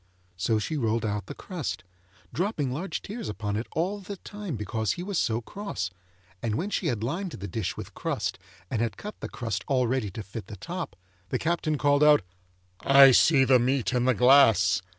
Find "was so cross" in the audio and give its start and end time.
5.03-5.91